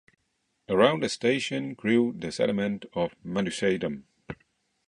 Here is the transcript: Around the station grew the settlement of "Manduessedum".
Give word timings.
Around 0.67 1.03
the 1.03 1.09
station 1.09 1.75
grew 1.75 2.11
the 2.17 2.31
settlement 2.31 2.85
of 2.95 3.13
"Manduessedum". 3.23 4.05